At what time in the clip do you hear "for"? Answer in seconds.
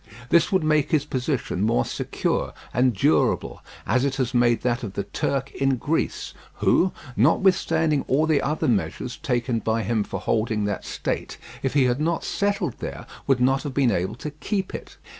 10.03-10.19